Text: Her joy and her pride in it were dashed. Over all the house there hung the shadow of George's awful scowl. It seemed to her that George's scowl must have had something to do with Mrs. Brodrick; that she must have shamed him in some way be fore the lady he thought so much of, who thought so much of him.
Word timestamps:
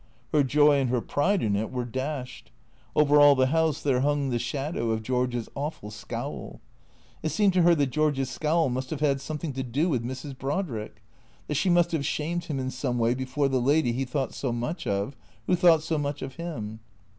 Her 0.33 0.41
joy 0.41 0.79
and 0.79 0.89
her 0.89 0.99
pride 0.99 1.43
in 1.43 1.55
it 1.55 1.69
were 1.71 1.85
dashed. 1.85 2.49
Over 2.95 3.19
all 3.21 3.35
the 3.35 3.45
house 3.53 3.83
there 3.83 3.99
hung 3.99 4.29
the 4.31 4.39
shadow 4.39 4.89
of 4.89 5.03
George's 5.03 5.47
awful 5.53 5.91
scowl. 5.91 6.59
It 7.21 7.29
seemed 7.29 7.53
to 7.53 7.61
her 7.61 7.75
that 7.75 7.91
George's 7.91 8.31
scowl 8.31 8.67
must 8.69 8.89
have 8.89 8.99
had 8.99 9.21
something 9.21 9.53
to 9.53 9.61
do 9.61 9.89
with 9.89 10.03
Mrs. 10.03 10.35
Brodrick; 10.35 11.03
that 11.47 11.53
she 11.53 11.69
must 11.69 11.91
have 11.91 12.03
shamed 12.03 12.45
him 12.45 12.57
in 12.57 12.71
some 12.71 12.97
way 12.97 13.13
be 13.13 13.25
fore 13.25 13.47
the 13.47 13.61
lady 13.61 13.91
he 13.91 14.03
thought 14.05 14.33
so 14.33 14.51
much 14.51 14.87
of, 14.87 15.15
who 15.45 15.55
thought 15.55 15.83
so 15.83 15.99
much 15.99 16.23
of 16.23 16.33
him. 16.37 16.79